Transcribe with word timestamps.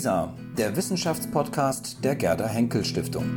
WISA, 0.00 0.32
der 0.56 0.74
Wissenschaftspodcast 0.76 2.02
der 2.02 2.14
Gerda 2.14 2.48
Henkel 2.48 2.82
Stiftung. 2.86 3.36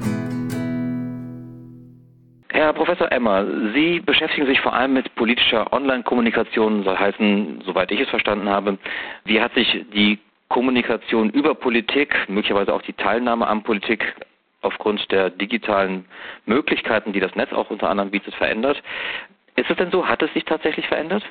Herr 2.54 2.72
Professor 2.72 3.12
Emmer, 3.12 3.46
Sie 3.74 4.00
beschäftigen 4.00 4.48
sich 4.48 4.62
vor 4.62 4.72
allem 4.72 4.94
mit 4.94 5.14
politischer 5.16 5.74
Online-Kommunikation, 5.74 6.86
soll 6.86 6.98
heißen, 6.98 7.64
soweit 7.66 7.92
ich 7.92 8.00
es 8.00 8.08
verstanden 8.08 8.48
habe. 8.48 8.78
Wie 9.26 9.42
hat 9.42 9.54
sich 9.56 9.86
die 9.94 10.20
Kommunikation 10.48 11.32
über 11.32 11.54
Politik, 11.54 12.16
möglicherweise 12.30 12.74
auch 12.74 12.84
die 12.84 12.94
Teilnahme 12.94 13.46
an 13.46 13.64
Politik 13.64 14.16
aufgrund 14.62 15.12
der 15.12 15.32
digitalen 15.32 16.06
Möglichkeiten, 16.46 17.12
die 17.12 17.20
das 17.20 17.36
Netz 17.36 17.52
auch 17.52 17.72
unter 17.72 17.90
anderem 17.90 18.12
bietet, 18.12 18.36
verändert? 18.36 18.82
Ist 19.58 19.70
es 19.70 19.76
denn 19.76 19.92
so? 19.92 20.08
Hat 20.08 20.22
es 20.22 20.32
sich 20.32 20.46
tatsächlich 20.46 20.88
verändert? 20.88 21.24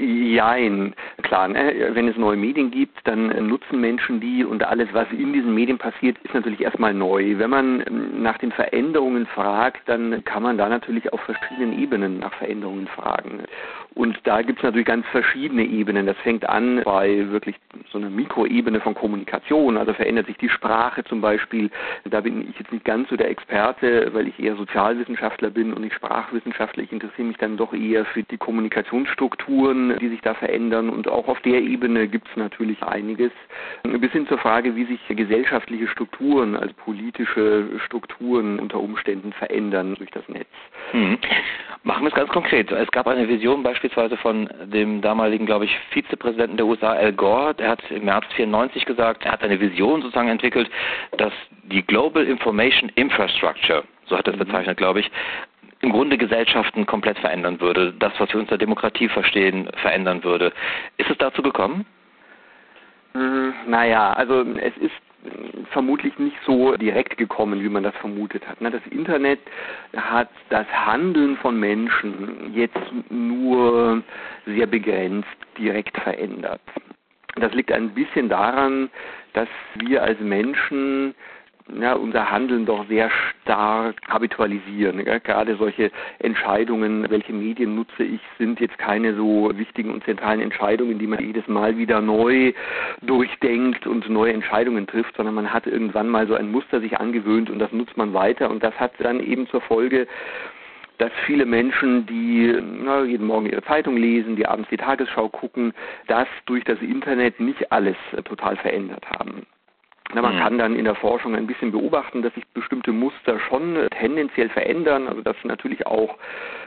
Jein. 0.00 0.94
Klar, 1.32 1.48
ne? 1.48 1.88
wenn 1.94 2.08
es 2.08 2.18
neue 2.18 2.36
Medien 2.36 2.70
gibt, 2.70 2.98
dann 3.04 3.28
nutzen 3.48 3.80
Menschen 3.80 4.20
die 4.20 4.44
und 4.44 4.62
alles, 4.64 4.90
was 4.92 5.10
in 5.12 5.32
diesen 5.32 5.54
Medien 5.54 5.78
passiert, 5.78 6.18
ist 6.24 6.34
natürlich 6.34 6.60
erstmal 6.60 6.92
neu. 6.92 7.38
Wenn 7.38 7.48
man 7.48 7.82
ähm, 7.86 8.22
nach 8.22 8.36
den 8.36 8.52
Veränderungen 8.52 9.24
fragt, 9.24 9.88
dann 9.88 10.22
kann 10.26 10.42
man 10.42 10.58
da 10.58 10.68
natürlich 10.68 11.10
auf 11.10 11.22
verschiedenen 11.22 11.78
Ebenen 11.78 12.18
nach 12.18 12.34
Veränderungen 12.34 12.86
fragen. 12.86 13.44
Und 13.94 14.18
da 14.24 14.40
gibt 14.40 14.58
es 14.58 14.62
natürlich 14.62 14.86
ganz 14.86 15.06
verschiedene 15.08 15.64
Ebenen. 15.64 16.06
Das 16.06 16.16
fängt 16.18 16.48
an 16.48 16.80
bei 16.84 17.30
wirklich 17.30 17.56
so 17.90 17.98
einer 17.98 18.08
Mikroebene 18.08 18.80
von 18.80 18.94
Kommunikation. 18.94 19.76
Also 19.76 19.92
verändert 19.92 20.26
sich 20.26 20.38
die 20.38 20.48
Sprache 20.48 21.04
zum 21.04 21.20
Beispiel. 21.20 21.70
Da 22.04 22.20
bin 22.20 22.48
ich 22.48 22.58
jetzt 22.58 22.72
nicht 22.72 22.84
ganz 22.84 23.10
so 23.10 23.16
der 23.16 23.28
Experte, 23.28 24.08
weil 24.14 24.28
ich 24.28 24.38
eher 24.38 24.56
Sozialwissenschaftler 24.56 25.50
bin 25.50 25.74
und 25.74 25.82
nicht 25.82 25.94
Sprachwissenschaftler. 25.94 26.82
Ich 26.82 26.92
interessiere 26.92 27.28
mich 27.28 27.36
dann 27.36 27.58
doch 27.58 27.74
eher 27.74 28.06
für 28.06 28.22
die 28.22 28.38
Kommunikationsstrukturen, 28.38 29.98
die 29.98 30.08
sich 30.08 30.22
da 30.22 30.34
verändern. 30.34 30.88
Und 30.88 31.08
auch 31.08 31.21
auf 31.28 31.40
der 31.40 31.60
Ebene 31.60 32.08
gibt 32.08 32.28
es 32.28 32.36
natürlich 32.36 32.82
einiges. 32.82 33.32
Bis 33.82 34.12
hin 34.12 34.26
zur 34.26 34.38
Frage, 34.38 34.76
wie 34.76 34.84
sich 34.84 35.00
gesellschaftliche 35.08 35.88
Strukturen, 35.88 36.56
also 36.56 36.72
politische 36.74 37.80
Strukturen 37.84 38.58
unter 38.58 38.80
Umständen 38.80 39.32
verändern 39.32 39.94
durch 39.96 40.10
das 40.10 40.28
Netz. 40.28 40.48
Hm. 40.92 41.18
Machen 41.84 42.04
wir 42.04 42.08
es 42.08 42.14
ganz 42.14 42.30
konkret. 42.30 42.70
Es 42.70 42.90
gab 42.92 43.06
eine 43.08 43.28
Vision 43.28 43.62
beispielsweise 43.62 44.16
von 44.16 44.48
dem 44.66 45.00
damaligen, 45.00 45.46
glaube 45.46 45.64
ich, 45.64 45.76
Vizepräsidenten 45.90 46.56
der 46.56 46.66
USA, 46.66 46.92
Al 46.92 47.12
Gore. 47.12 47.54
Der 47.54 47.70
hat 47.70 47.82
im 47.90 48.04
März 48.04 48.26
94 48.36 48.84
gesagt, 48.84 49.24
er 49.24 49.32
hat 49.32 49.42
eine 49.42 49.58
Vision 49.60 50.02
sozusagen 50.02 50.28
entwickelt, 50.28 50.70
dass 51.18 51.32
die 51.64 51.82
Global 51.82 52.24
Information 52.24 52.90
Infrastructure, 52.94 53.82
so 54.06 54.16
hat 54.16 54.26
er 54.26 54.34
es 54.34 54.38
mhm. 54.38 54.44
bezeichnet, 54.44 54.76
glaube 54.76 55.00
ich, 55.00 55.10
im 55.82 55.90
Grunde 55.90 56.16
Gesellschaften 56.16 56.86
komplett 56.86 57.18
verändern 57.18 57.60
würde, 57.60 57.92
das, 57.98 58.12
was 58.18 58.32
wir 58.32 58.40
unter 58.40 58.56
Demokratie 58.56 59.08
verstehen, 59.08 59.68
verändern 59.82 60.24
würde. 60.24 60.52
Ist 60.96 61.10
es 61.10 61.18
dazu 61.18 61.42
gekommen? 61.42 61.84
Hm, 63.12 63.52
naja, 63.66 64.12
also 64.12 64.44
es 64.60 64.76
ist 64.78 64.94
vermutlich 65.70 66.18
nicht 66.18 66.36
so 66.44 66.76
direkt 66.76 67.16
gekommen, 67.16 67.62
wie 67.62 67.68
man 67.68 67.82
das 67.82 67.94
vermutet 67.96 68.46
hat. 68.48 68.58
Das 68.60 68.86
Internet 68.90 69.40
hat 69.96 70.30
das 70.50 70.66
Handeln 70.68 71.36
von 71.36 71.58
Menschen 71.58 72.52
jetzt 72.54 72.78
nur 73.10 74.02
sehr 74.46 74.66
begrenzt 74.66 75.28
direkt 75.58 75.96
verändert. 75.98 76.60
Das 77.36 77.52
liegt 77.54 77.72
ein 77.72 77.90
bisschen 77.90 78.28
daran, 78.28 78.90
dass 79.32 79.48
wir 79.76 80.02
als 80.02 80.20
Menschen 80.20 81.14
ja, 81.80 81.94
unser 81.94 82.30
Handeln 82.30 82.66
doch 82.66 82.86
sehr 82.88 83.10
stark 83.42 83.96
habitualisieren. 84.08 85.04
Ja, 85.04 85.18
gerade 85.18 85.56
solche 85.56 85.90
Entscheidungen, 86.18 87.08
welche 87.10 87.32
Medien 87.32 87.74
nutze 87.74 88.02
ich, 88.02 88.20
sind 88.38 88.60
jetzt 88.60 88.78
keine 88.78 89.14
so 89.14 89.50
wichtigen 89.54 89.90
und 89.90 90.04
zentralen 90.04 90.40
Entscheidungen, 90.40 90.98
die 90.98 91.06
man 91.06 91.20
jedes 91.20 91.46
Mal 91.48 91.76
wieder 91.76 92.00
neu 92.00 92.52
durchdenkt 93.02 93.86
und 93.86 94.08
neue 94.08 94.32
Entscheidungen 94.32 94.86
trifft, 94.86 95.16
sondern 95.16 95.34
man 95.34 95.52
hat 95.52 95.66
irgendwann 95.66 96.08
mal 96.08 96.26
so 96.26 96.34
ein 96.34 96.50
Muster 96.50 96.80
sich 96.80 96.98
angewöhnt 96.98 97.50
und 97.50 97.58
das 97.58 97.72
nutzt 97.72 97.96
man 97.96 98.12
weiter 98.12 98.50
und 98.50 98.62
das 98.62 98.78
hat 98.78 98.92
dann 98.98 99.20
eben 99.20 99.46
zur 99.48 99.60
Folge, 99.60 100.06
dass 100.98 101.10
viele 101.26 101.46
Menschen, 101.46 102.06
die 102.06 102.54
na, 102.84 103.02
jeden 103.02 103.26
Morgen 103.26 103.46
ihre 103.46 103.62
Zeitung 103.62 103.96
lesen, 103.96 104.36
die 104.36 104.46
abends 104.46 104.68
die 104.70 104.76
Tagesschau 104.76 105.28
gucken, 105.28 105.72
das 106.06 106.28
durch 106.46 106.64
das 106.64 106.80
Internet 106.80 107.40
nicht 107.40 107.72
alles 107.72 107.96
total 108.24 108.56
verändert 108.56 109.04
haben. 109.10 109.46
Na, 110.14 110.20
man 110.20 110.36
mhm. 110.36 110.40
kann 110.40 110.58
dann 110.58 110.76
in 110.76 110.84
der 110.84 110.94
Forschung 110.94 111.34
ein 111.34 111.46
bisschen 111.46 111.72
beobachten, 111.72 112.22
dass 112.22 112.34
sich 112.34 112.46
bestimmte 112.48 112.92
Muster 112.92 113.38
schon 113.48 113.76
tendenziell 113.98 114.48
verändern. 114.50 115.08
Also 115.08 115.22
dass 115.22 115.36
natürlich 115.44 115.86
auch, 115.86 116.16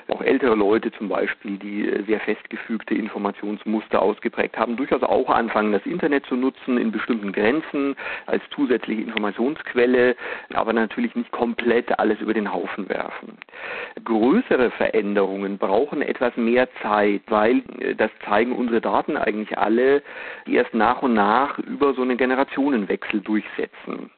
auch 0.07 0.21
ältere 0.21 0.55
Leute 0.55 0.91
zum 0.91 1.09
Beispiel, 1.09 1.57
die 1.57 1.91
sehr 2.07 2.19
festgefügte 2.19 2.95
Informationsmuster 2.95 4.01
ausgeprägt 4.01 4.57
haben, 4.57 4.77
durchaus 4.77 5.03
auch 5.03 5.29
anfangen, 5.29 5.71
das 5.71 5.85
Internet 5.85 6.25
zu 6.25 6.35
nutzen 6.35 6.77
in 6.77 6.91
bestimmten 6.91 7.31
Grenzen 7.31 7.95
als 8.25 8.41
zusätzliche 8.49 9.03
Informationsquelle, 9.03 10.15
aber 10.53 10.73
natürlich 10.73 11.13
nicht 11.15 11.31
komplett 11.31 11.99
alles 11.99 12.19
über 12.21 12.33
den 12.33 12.51
Haufen 12.51 12.89
werfen. 12.89 13.37
Größere 14.03 14.71
Veränderungen 14.71 15.57
brauchen 15.57 16.01
etwas 16.01 16.35
mehr 16.35 16.67
Zeit, 16.81 17.21
weil 17.27 17.61
äh, 17.79 17.95
das 17.95 18.11
zeigen 18.25 18.53
unsere 18.53 18.81
Daten 18.81 19.17
eigentlich 19.17 19.57
alle, 19.57 20.01
die 20.47 20.55
erst 20.55 20.73
nach 20.73 21.01
und 21.01 21.13
nach 21.13 21.59
über 21.59 21.93
so 21.93 22.01
einen 22.01 22.17
Generationenwechsel 22.17 23.21
durch 23.21 23.34
durchsetzen. 23.35 24.09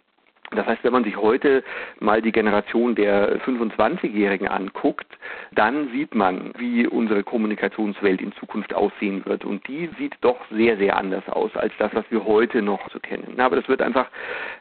Das 0.51 0.65
heißt, 0.65 0.81
wenn 0.85 0.93
man 0.93 1.03
sich 1.03 1.17
heute 1.17 1.61
mal 1.99 2.21
die 2.21 2.31
Generation 2.31 2.95
der 2.95 3.41
25-Jährigen 3.41 4.47
anguckt, 4.47 5.07
dann 5.51 5.89
sieht 5.89 6.15
man, 6.15 6.53
wie 6.57 6.87
unsere 6.87 7.23
Kommunikationswelt 7.23 8.21
in 8.21 8.31
Zukunft 8.33 8.73
aussehen 8.73 9.25
wird. 9.25 9.43
Und 9.43 9.67
die 9.67 9.89
sieht 9.97 10.15
doch 10.21 10.37
sehr, 10.49 10.77
sehr 10.77 10.95
anders 10.95 11.27
aus 11.27 11.53
als 11.57 11.73
das, 11.79 11.93
was 11.93 12.05
wir 12.11 12.23
heute 12.23 12.61
noch 12.61 12.89
so 12.91 12.99
kennen. 12.99 13.37
Aber 13.41 13.57
das 13.57 13.67
wird 13.67 13.81
einfach 13.81 14.07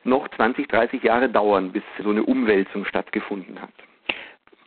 noch 0.03 0.27
20, 0.31 0.67
30 0.67 1.05
Jahre 1.05 1.29
dauern, 1.29 1.71
bis 1.71 1.85
so 2.03 2.11
eine 2.11 2.25
Umwälzung 2.25 2.85
stattgefunden 2.85 3.63
hat. 3.63 3.71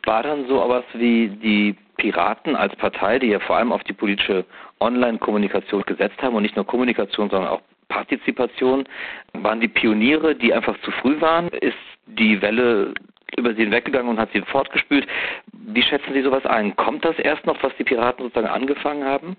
War 0.04 0.22
dann 0.22 0.46
so 0.46 0.64
etwas 0.64 0.84
wie 0.94 1.28
die 1.28 1.76
Piraten 1.98 2.56
als 2.56 2.74
Partei, 2.76 3.18
die 3.18 3.26
ja 3.26 3.40
vor 3.40 3.56
allem 3.56 3.72
auf 3.72 3.84
die 3.84 3.92
politische 3.92 4.46
Online-Kommunikation 4.80 5.82
gesetzt 5.82 6.22
haben 6.22 6.34
und 6.34 6.42
nicht 6.42 6.56
nur 6.56 6.66
Kommunikation, 6.66 7.28
sondern 7.28 7.50
auch 7.50 7.60
Partizipation? 7.90 8.88
Waren 9.34 9.60
die 9.60 9.68
Pioniere, 9.68 10.34
die 10.34 10.54
einfach 10.54 10.80
zu 10.80 10.90
früh 10.90 11.20
waren? 11.20 11.48
Ist 11.48 11.76
die 12.06 12.40
Welle 12.40 12.94
über 13.36 13.54
sie 13.54 13.62
hinweggegangen 13.62 14.08
und 14.08 14.18
hat 14.18 14.32
sie 14.32 14.40
fortgespült? 14.40 15.06
Wie 15.52 15.82
schätzen 15.82 16.14
Sie 16.14 16.22
sowas 16.22 16.46
ein? 16.46 16.74
Kommt 16.76 17.04
das 17.04 17.18
erst 17.18 17.44
noch, 17.46 17.62
was 17.62 17.76
die 17.76 17.84
Piraten 17.84 18.24
sozusagen 18.24 18.48
angefangen 18.48 19.04
haben? 19.04 19.36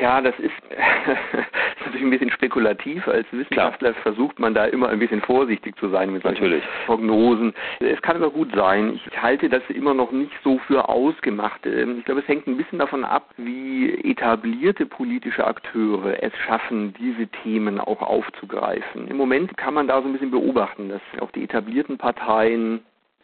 Ja, 0.00 0.20
das 0.20 0.34
ist, 0.38 0.50
ist 0.70 1.86
natürlich 1.86 2.02
ein 2.02 2.10
bisschen 2.10 2.30
spekulativ. 2.30 3.06
Als 3.06 3.26
Wissenschaftler 3.32 3.92
Klar. 3.92 4.02
versucht 4.02 4.38
man 4.38 4.54
da 4.54 4.64
immer 4.64 4.88
ein 4.88 4.98
bisschen 4.98 5.20
vorsichtig 5.20 5.76
zu 5.76 5.88
sein 5.88 6.12
mit 6.12 6.22
solchen 6.22 6.42
natürlich. 6.42 6.64
Prognosen. 6.86 7.54
Es 7.80 8.00
kann 8.02 8.16
aber 8.16 8.30
gut 8.30 8.50
sein. 8.54 8.94
Ich 8.94 9.22
halte 9.22 9.48
das 9.48 9.62
immer 9.68 9.94
noch 9.94 10.12
nicht 10.12 10.32
so 10.42 10.58
für 10.66 10.88
ausgemacht. 10.88 11.66
Ähm, 11.66 11.98
ich 11.98 12.04
glaube, 12.04 12.20
es 12.20 12.28
hängt 12.28 12.46
ein 12.46 12.56
bisschen 12.56 12.78
davon 12.78 13.04
ab, 13.04 13.30
wie 13.36 13.90
etablierte 14.10 14.86
politische 14.86 15.46
Akteure 15.46 16.22
es 16.22 16.32
schaffen, 16.46 16.94
diese 16.98 17.26
Themen 17.42 17.78
auch 17.78 18.02
aufzugreifen. 18.02 19.08
Im 19.08 19.16
Moment 19.16 19.56
kann 19.56 19.74
man 19.74 19.88
da 19.88 20.00
so 20.00 20.08
ein 20.08 20.12
bisschen 20.12 20.30
beobachten, 20.30 20.88
dass 20.88 21.02
auch 21.20 21.30
die 21.32 21.44
etablierten 21.44 21.98
Parteien 21.98 22.80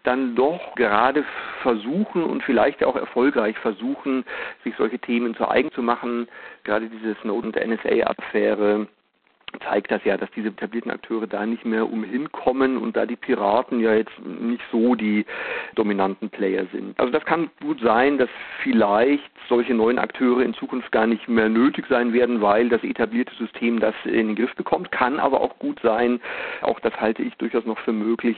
dann 0.07 0.35
doch 0.35 0.75
gerade 0.77 1.25
versuchen 1.63 2.23
und 2.23 2.43
vielleicht 2.43 2.85
auch 2.85 2.97
erfolgreich 2.97 3.59
versuchen, 3.59 4.25
sich 4.65 4.75
solche 4.77 4.99
Themen 4.99 5.35
zu 5.35 5.49
eigen 5.49 5.73
zu 5.73 5.83
machen. 5.83 6.29
Gerade 6.65 6.89
diese 6.89 7.15
Snowden- 7.23 7.53
und 7.53 7.57
NSA-Affäre 7.57 8.87
zeigt 9.65 9.91
das 9.91 10.05
ja, 10.05 10.17
dass 10.17 10.31
diese 10.33 10.49
etablierten 10.49 10.91
Akteure 10.91 11.27
da 11.27 11.47
nicht 11.47 11.65
mehr 11.65 11.91
umhin 11.91 12.31
kommen 12.33 12.77
und 12.77 12.97
da 12.97 13.07
die 13.07 13.17
Piraten 13.17 13.81
ja 13.81 13.95
jetzt 13.95 14.13
nicht 14.25 14.63
so 14.71 14.95
die 14.95 15.25
dominanten 15.75 16.31
Player 16.31 16.67
sind. 16.73 16.99
Also 16.99 17.13
das 17.13 17.25
kann 17.25 17.51
gut 17.63 17.81
sein, 17.81 18.19
dass 18.19 18.29
vielleicht 18.63 19.31
solche 19.49 19.75
neuen 19.75 19.99
Akteure 19.99 20.43
in 20.43 20.55
Zukunft 20.55 20.93
gar 20.93 21.07
nicht 21.07 21.29
mehr 21.29 21.49
nötig 21.49 21.87
sein 21.89 22.13
werden, 22.13 22.43
weil 22.43 22.69
das 22.69 22.83
etablierte 22.83 23.35
System 23.37 23.81
das 23.81 23.95
in 24.05 24.29
den 24.29 24.37
Griff 24.37 24.55
bekommt. 24.57 24.91
Kann 24.93 25.19
aber 25.19 25.41
auch 25.41 25.59
gut 25.59 25.81
sein, 25.83 26.21
auch 26.63 26.81
das 26.81 26.99
halte 27.01 27.23
ich 27.23 27.35
durchaus 27.37 27.65
noch 27.65 27.79
für 27.79 27.93
möglich, 27.93 28.37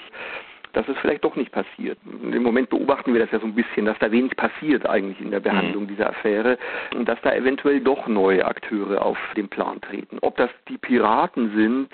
dass 0.73 0.89
es 0.89 0.97
vielleicht 0.99 1.25
doch 1.25 1.37
nicht 1.37 1.53
passiert. 1.53 1.99
Im 2.05 2.43
Moment 2.43 2.71
beobachten 2.71 3.13
wir 3.13 3.21
das 3.21 3.31
ja 3.31 3.41
so 3.41 3.47
ein 3.47 3.55
bisschen, 3.55 3.87
dass 3.87 3.99
da 3.99 4.11
wenig 4.11 4.37
passiert 4.37 4.89
eigentlich 4.89 5.21
in 5.21 5.31
der 5.31 5.41
Behandlung 5.41 5.85
mhm. 5.85 5.89
dieser 5.89 6.11
Affäre 6.11 6.59
und 6.95 7.09
dass 7.09 7.21
da 7.23 7.35
eventuell 7.35 7.81
doch 7.81 8.07
neue 8.07 8.45
Akteure 8.45 9.03
auf 9.03 9.19
den 9.37 9.49
Plan 9.49 9.81
treten. 9.81 10.19
Ob 10.21 10.37
das 10.37 10.51
die 10.69 10.79
Piraten 10.79 11.55
sind, 11.55 11.89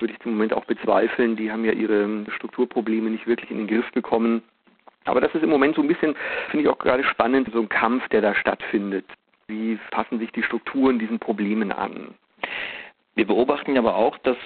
würde 0.00 0.14
ich 0.14 0.26
im 0.26 0.32
Moment 0.32 0.52
auch 0.52 0.64
bezweifeln. 0.64 1.36
Die 1.36 1.50
haben 1.50 1.64
ja 1.64 1.72
ihre 1.72 2.24
Strukturprobleme 2.36 3.10
nicht 3.10 3.26
wirklich 3.26 3.50
in 3.50 3.58
den 3.58 3.66
Griff 3.66 3.90
bekommen. 3.92 4.42
Aber 5.04 5.20
das 5.20 5.34
ist 5.34 5.42
im 5.42 5.50
Moment 5.50 5.74
so 5.74 5.82
ein 5.82 5.88
bisschen, 5.88 6.14
finde 6.50 6.64
ich 6.64 6.68
auch 6.68 6.78
gerade 6.78 7.04
spannend, 7.04 7.48
so 7.52 7.60
ein 7.60 7.68
Kampf, 7.68 8.08
der 8.08 8.20
da 8.20 8.34
stattfindet. 8.34 9.04
Wie 9.48 9.78
passen 9.90 10.18
sich 10.18 10.30
die 10.32 10.42
Strukturen 10.42 10.98
diesen 10.98 11.18
Problemen 11.18 11.72
an? 11.72 12.14
Wir 13.14 13.26
beobachten 13.26 13.76
aber 13.76 13.96
auch, 13.96 14.16
dass 14.18 14.36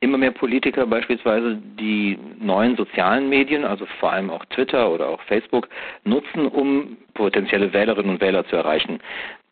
immer 0.00 0.18
mehr 0.18 0.30
Politiker 0.30 0.86
beispielsweise 0.86 1.56
die 1.78 2.18
neuen 2.38 2.76
sozialen 2.76 3.28
Medien, 3.28 3.64
also 3.64 3.86
vor 3.98 4.12
allem 4.12 4.30
auch 4.30 4.44
Twitter 4.46 4.90
oder 4.90 5.08
auch 5.08 5.20
Facebook, 5.22 5.68
nutzen, 6.04 6.46
um 6.46 6.96
potenzielle 7.14 7.72
Wählerinnen 7.72 8.10
und 8.10 8.20
Wähler 8.20 8.46
zu 8.46 8.56
erreichen. 8.56 9.00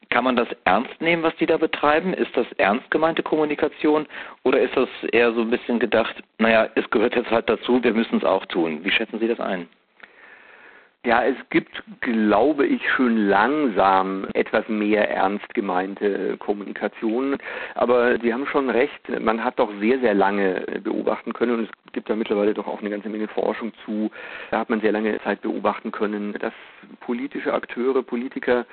Kann 0.09 0.23
man 0.23 0.37
das 0.37 0.49
ernst 0.65 1.01
nehmen, 1.01 1.25
was 1.25 1.35
die 1.37 1.47
da 1.47 1.57
betreiben? 1.57 2.15
Ist 2.15 2.37
das 2.37 2.47
ernst 2.59 2.89
gemeinte 2.93 3.25
Kommunikation 3.25 4.07
oder 4.45 4.61
ist 4.61 4.77
das 4.77 4.89
eher 5.11 5.33
so 5.33 5.41
ein 5.41 5.51
bisschen 5.51 5.81
gedacht, 5.81 6.15
naja, 6.39 6.69
es 6.77 6.89
gehört 6.91 7.17
jetzt 7.17 7.31
halt 7.31 7.49
dazu, 7.49 7.83
wir 7.83 7.93
müssen 7.93 8.19
es 8.19 8.25
auch 8.25 8.47
tun? 8.47 8.85
Wie 8.85 8.93
schätzen 8.93 9.19
Sie 9.19 9.27
das 9.27 9.41
ein? 9.41 9.69
Ja, 11.07 11.23
es 11.23 11.37
gibt, 11.51 11.85
glaube 12.01 12.67
ich, 12.67 12.83
schon 12.91 13.29
langsam 13.29 14.27
etwas 14.35 14.69
mehr 14.69 15.09
ernst 15.09 15.55
gemeinte 15.55 16.37
Kommunikation. 16.39 17.39
Aber 17.77 18.19
Sie 18.19 18.35
haben 18.35 18.45
schon 18.49 18.69
recht, 18.71 19.09
man 19.21 19.45
hat 19.45 19.61
doch 19.61 19.71
sehr, 19.79 20.01
sehr 20.01 20.15
lange 20.15 20.67
beobachten 20.83 21.33
können 21.33 21.61
und 21.61 21.65
es 21.67 21.93
gibt 21.93 22.11
da 22.11 22.17
mittlerweile 22.17 22.55
doch 22.55 22.67
auch 22.67 22.81
eine 22.81 22.91
ganze 22.91 23.09
Menge 23.09 23.29
Forschung 23.29 23.73
zu. 23.85 24.11
Da 24.51 24.59
hat 24.59 24.69
man 24.69 24.81
sehr 24.81 24.91
lange 24.91 25.23
Zeit 25.23 25.43
beobachten 25.43 25.93
können, 25.93 26.33
dass 26.41 26.53
politische 26.99 27.55
Akteure, 27.55 28.03
Politiker 28.03 28.67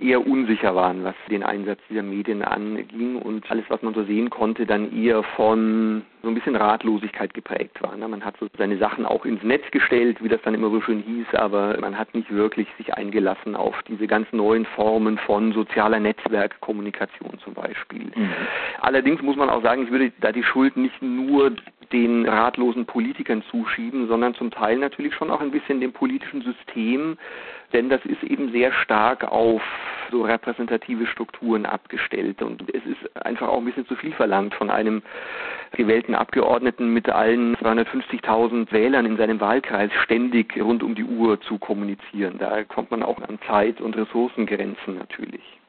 eher 0.00 0.26
unsicher 0.26 0.74
waren, 0.74 1.04
was 1.04 1.14
den 1.30 1.42
Einsatz 1.42 1.80
dieser 1.88 2.02
Medien 2.02 2.42
anging 2.42 3.16
und 3.16 3.50
alles, 3.50 3.64
was 3.68 3.82
man 3.82 3.94
so 3.94 4.04
sehen 4.04 4.30
konnte, 4.30 4.66
dann 4.66 4.96
eher 4.96 5.22
von 5.22 6.02
so 6.22 6.28
ein 6.28 6.34
bisschen 6.34 6.56
Ratlosigkeit 6.56 7.32
geprägt 7.34 7.82
war. 7.82 7.96
Ne? 7.96 8.06
Man 8.08 8.24
hat 8.24 8.36
so 8.38 8.48
seine 8.58 8.78
Sachen 8.78 9.06
auch 9.06 9.24
ins 9.24 9.42
Netz 9.42 9.64
gestellt, 9.70 10.22
wie 10.22 10.28
das 10.28 10.40
dann 10.42 10.54
immer 10.54 10.70
so 10.70 10.80
schön 10.80 11.02
hieß, 11.02 11.34
aber 11.34 11.76
man 11.80 11.98
hat 11.98 12.14
nicht 12.14 12.30
wirklich 12.30 12.68
sich 12.76 12.94
eingelassen 12.94 13.56
auf 13.56 13.74
diese 13.88 14.06
ganz 14.06 14.30
neuen 14.32 14.66
Formen 14.66 15.18
von 15.18 15.52
sozialer 15.52 16.00
Netzwerkkommunikation 16.00 17.38
zum 17.42 17.54
Beispiel. 17.54 18.04
Mhm. 18.14 18.30
Allerdings 18.80 19.22
muss 19.22 19.36
man 19.36 19.50
auch 19.50 19.62
sagen, 19.62 19.84
ich 19.84 19.90
würde 19.90 20.12
da 20.20 20.32
die 20.32 20.44
Schuld 20.44 20.76
nicht 20.76 21.00
nur 21.00 21.52
den 21.92 22.26
ratlosen 22.28 22.86
Politikern 22.86 23.42
zuschieben, 23.50 24.08
sondern 24.08 24.34
zum 24.34 24.50
Teil 24.50 24.78
natürlich 24.78 25.14
schon 25.14 25.30
auch 25.30 25.40
ein 25.40 25.50
bisschen 25.50 25.80
dem 25.80 25.92
politischen 25.92 26.42
System, 26.42 27.18
denn 27.72 27.88
das 27.88 28.04
ist 28.04 28.22
eben 28.22 28.50
sehr 28.52 28.72
stark 28.72 29.24
auf 29.24 29.62
so 30.10 30.22
repräsentative 30.22 31.06
Strukturen 31.06 31.66
abgestellt 31.66 32.42
und 32.42 32.62
es 32.74 32.84
ist 32.84 33.24
einfach 33.24 33.48
auch 33.48 33.58
ein 33.58 33.64
bisschen 33.64 33.86
zu 33.86 33.94
viel 33.96 34.12
verlangt 34.12 34.54
von 34.54 34.70
einem 34.70 35.02
gewählten 35.72 36.14
Abgeordneten 36.14 36.92
mit 36.92 37.08
allen 37.08 37.56
250.000 37.56 38.72
Wählern 38.72 39.06
in 39.06 39.16
seinem 39.16 39.40
Wahlkreis 39.40 39.90
ständig 40.04 40.60
rund 40.60 40.82
um 40.82 40.94
die 40.94 41.04
Uhr 41.04 41.40
zu 41.42 41.58
kommunizieren. 41.58 42.38
Da 42.38 42.64
kommt 42.64 42.90
man 42.90 43.02
auch 43.02 43.20
an 43.22 43.38
Zeit- 43.46 43.80
und 43.80 43.96
Ressourcengrenzen 43.96 44.98
natürlich. 44.98 45.59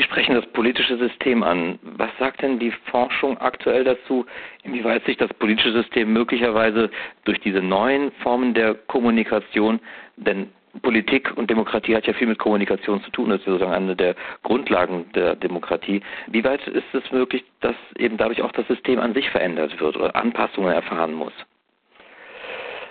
Sie 0.00 0.04
sprechen 0.04 0.34
das 0.34 0.46
politische 0.46 0.96
System 0.96 1.42
an. 1.42 1.78
Was 1.82 2.08
sagt 2.18 2.40
denn 2.40 2.58
die 2.58 2.70
Forschung 2.86 3.36
aktuell 3.36 3.84
dazu, 3.84 4.24
inwieweit 4.62 5.04
sich 5.04 5.18
das 5.18 5.28
politische 5.34 5.72
System 5.72 6.10
möglicherweise 6.10 6.88
durch 7.24 7.38
diese 7.40 7.60
neuen 7.60 8.10
Formen 8.22 8.54
der 8.54 8.72
Kommunikation 8.74 9.78
denn 10.16 10.48
Politik 10.80 11.36
und 11.36 11.50
Demokratie 11.50 11.94
hat 11.94 12.06
ja 12.06 12.14
viel 12.14 12.28
mit 12.28 12.38
Kommunikation 12.38 13.02
zu 13.02 13.10
tun. 13.10 13.28
Das 13.28 13.40
ist 13.40 13.44
sozusagen 13.44 13.74
eine 13.74 13.94
der 13.94 14.14
Grundlagen 14.42 15.04
der 15.14 15.36
Demokratie. 15.36 16.00
Wie 16.28 16.44
weit 16.44 16.66
ist 16.66 16.94
es 16.94 17.12
möglich, 17.12 17.44
dass 17.60 17.76
eben 17.98 18.16
dadurch 18.16 18.40
auch 18.40 18.52
das 18.52 18.66
System 18.68 19.00
an 19.00 19.12
sich 19.12 19.28
verändert 19.28 19.78
wird 19.80 19.98
oder 19.98 20.16
Anpassungen 20.16 20.72
erfahren 20.72 21.12
muss? 21.12 21.34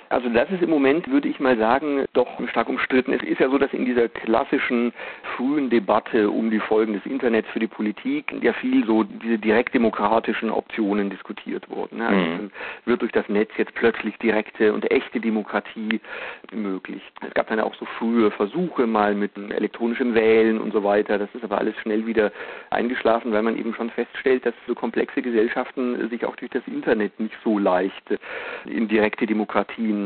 Also 0.09 0.27
das 0.29 0.50
ist 0.50 0.63
im 0.63 0.71
Moment, 0.71 1.07
würde 1.09 1.27
ich 1.27 1.39
mal 1.39 1.56
sagen, 1.57 2.06
doch 2.13 2.27
stark 2.50 2.67
umstritten. 2.67 3.13
Es 3.13 3.21
ist 3.21 3.39
ja 3.39 3.50
so, 3.50 3.59
dass 3.59 3.71
in 3.73 3.85
dieser 3.85 4.09
klassischen 4.09 4.91
frühen 5.35 5.69
Debatte 5.69 6.31
um 6.31 6.50
die 6.50 6.59
Folgen 6.59 6.94
des 6.94 7.06
Internets 7.06 7.47
für 7.50 7.59
die 7.59 7.67
Politik 7.67 8.33
ja 8.41 8.53
viel 8.53 8.85
so 8.88 9.03
diese 9.03 9.38
direktdemokratischen 9.38 10.50
Optionen 10.50 11.11
diskutiert 11.11 11.69
wurden. 11.69 12.01
Also 12.01 12.19
mhm. 12.19 12.51
wird 12.85 13.03
durch 13.03 13.11
das 13.11 13.29
Netz 13.29 13.51
jetzt 13.57 13.75
plötzlich 13.75 14.17
direkte 14.17 14.73
und 14.73 14.89
echte 14.89 15.19
Demokratie 15.19 16.01
möglich. 16.51 17.03
Es 17.27 17.33
gab 17.35 17.47
dann 17.50 17.59
auch 17.59 17.75
so 17.75 17.85
frühe 17.85 18.31
Versuche 18.31 18.88
mal 18.88 19.13
mit 19.13 19.38
elektronischem 19.38 20.15
Wählen 20.15 20.59
und 20.59 20.73
so 20.73 20.83
weiter. 20.83 21.19
Das 21.19 21.29
ist 21.35 21.44
aber 21.44 21.59
alles 21.59 21.75
schnell 21.77 22.07
wieder 22.07 22.31
eingeschlafen, 22.71 23.31
weil 23.31 23.44
man 23.44 23.56
eben 23.56 23.75
schon 23.75 23.91
feststellt, 23.91 24.44
dass 24.44 24.56
so 24.65 24.73
komplexe 24.73 25.21
Gesellschaften 25.21 26.09
sich 26.09 26.25
auch 26.25 26.35
durch 26.35 26.50
das 26.50 26.63
Internet 26.65 27.19
nicht 27.19 27.35
so 27.44 27.59
leicht 27.59 28.03
in 28.65 28.88
direkte 28.88 29.27
Demokratien 29.27 29.98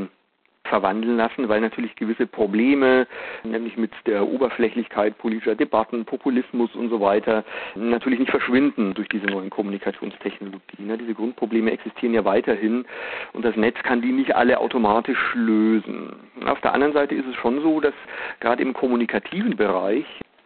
verwandeln 0.73 1.17
lassen, 1.17 1.49
weil 1.49 1.61
natürlich 1.61 1.95
gewisse 1.95 2.25
Probleme, 2.25 3.05
nämlich 3.43 3.77
mit 3.77 3.91
der 4.07 4.27
Oberflächlichkeit 4.27 5.15
politischer 5.19 5.53
Debatten, 5.53 6.03
Populismus 6.03 6.73
und 6.73 6.89
so 6.89 6.99
weiter, 6.99 7.43
natürlich 7.75 8.17
nicht 8.17 8.31
verschwinden 8.31 8.95
durch 8.95 9.07
diese 9.07 9.27
neuen 9.27 9.51
Kommunikationstechnologien. 9.51 10.97
Diese 10.97 11.13
Grundprobleme 11.13 11.69
existieren 11.69 12.15
ja 12.15 12.25
weiterhin 12.25 12.85
und 13.33 13.45
das 13.45 13.55
Netz 13.55 13.77
kann 13.83 14.01
die 14.01 14.11
nicht 14.11 14.35
alle 14.35 14.59
automatisch 14.59 15.19
lösen. 15.35 16.15
Auf 16.43 16.59
der 16.61 16.73
anderen 16.73 16.93
Seite 16.93 17.13
ist 17.13 17.27
es 17.27 17.35
schon 17.35 17.61
so, 17.61 17.79
dass 17.79 17.93
gerade 18.39 18.63
im 18.63 18.73
kommunikativen 18.73 19.55
Bereich 19.55 20.05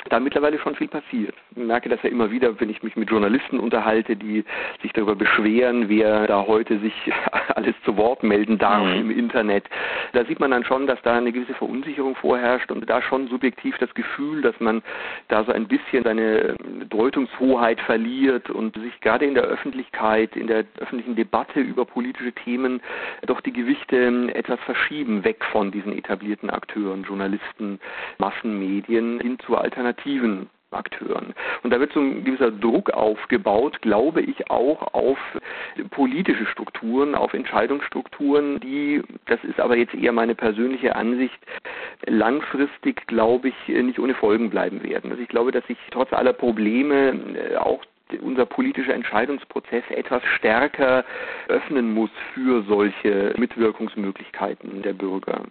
da 0.10 0.20
mittlerweile 0.20 0.60
schon 0.60 0.76
viel 0.76 0.88
passiert. 0.88 1.36
Ich 1.52 1.58
merke 1.58 1.90
das 1.90 2.02
ja 2.04 2.10
immer 2.10 2.32
wieder, 2.32 2.60
wenn 2.60 2.70
ich 2.70 2.84
mich 2.84 2.96
mit 2.96 3.10
Journalisten 3.10 3.60
unterhalte, 3.60 4.16
die 4.16 4.44
sich 4.82 4.94
darüber 4.94 5.16
beschweren, 5.16 5.90
wer 5.90 6.28
da 6.28 6.46
heute 6.48 6.80
sich 6.80 6.94
alles 7.56 7.76
zu 7.84 7.97
Wort 8.08 8.24
melden 8.24 8.58
darf 8.58 8.86
mhm. 8.86 9.02
im 9.02 9.12
Internet. 9.12 9.66
Da 10.14 10.24
sieht 10.24 10.40
man 10.40 10.52
dann 10.52 10.64
schon, 10.64 10.88
dass 10.88 11.02
da 11.02 11.18
eine 11.18 11.34
gewisse 11.34 11.54
Verunsicherung 11.54 12.16
vorherrscht 12.16 12.72
und 12.72 12.90
da 12.90 13.02
schon 13.02 13.28
subjektiv 13.28 13.78
das 13.80 13.94
Gefühl, 13.94 14.42
dass 14.42 14.58
man 14.62 14.82
da 15.28 15.44
so 15.44 15.52
ein 15.52 15.68
bisschen 15.68 16.04
seine 16.04 16.56
Deutungshoheit 16.90 17.82
verliert 17.82 18.50
und 18.50 18.76
sich 18.76 18.98
gerade 19.02 19.26
in 19.26 19.34
der 19.34 19.44
Öffentlichkeit, 19.44 20.38
in 20.38 20.48
der 20.48 20.64
öffentlichen 20.80 21.18
Debatte 21.18 21.60
über 21.60 21.84
politische 21.84 22.32
Themen 22.32 22.82
doch 23.26 23.42
die 23.42 23.52
Gewichte 23.52 23.98
etwas 24.34 24.60
verschieben, 24.62 25.26
weg 25.26 25.44
von 25.52 25.72
diesen 25.72 25.92
etablierten 25.92 26.50
Akteuren, 26.50 27.04
Journalisten, 27.04 27.80
Massenmedien 28.20 29.20
hin 29.20 29.38
zu 29.40 29.58
alternativen 29.58 30.50
Akteuren. 30.72 31.34
Und 31.64 31.72
da 31.72 31.80
wird 31.80 31.94
so 31.94 32.00
ein 32.00 32.26
gewisser 32.26 32.52
Druck 32.52 32.90
aufgebaut, 32.92 33.82
glaube 33.82 34.22
ich, 34.22 34.50
auch 34.50 34.94
auf 34.94 35.18
politische 35.92 36.46
Strukturen, 36.48 37.16
auf 37.16 37.34
Entscheidungsstrukturen, 37.34 38.60
die, 38.60 39.02
das 39.28 39.42
ist 39.44 39.60
aber 39.60 39.78
jetzt 39.78 39.94
eher 39.94 40.12
meine 40.12 40.36
persönliche 40.36 40.96
Ansicht, 40.96 41.40
langfristig, 42.06 43.08
glaube 43.08 43.50
ich, 43.50 43.68
nicht 43.68 44.00
ohne 44.00 44.14
Folgen 44.14 44.50
bleiben 44.50 44.84
werden. 44.84 45.12
Also 45.12 45.24
ich 45.24 45.30
glaube, 45.30 45.52
dass 45.52 45.66
sich 45.68 45.78
trotz 45.92 46.12
aller 46.12 46.34
Probleme 46.34 47.18
äh, 47.36 47.56
auch 47.56 47.84
unser 48.22 48.46
politischer 48.46 48.94
Entscheidungsprozess 48.94 49.84
etwas 49.90 50.24
stärker 50.38 51.04
öffnen 51.50 51.94
muss 51.94 52.10
für 52.34 52.64
solche 52.64 53.34
Mitwirkungsmöglichkeiten 53.38 54.82
der 54.82 54.94
Bürger. 54.94 55.44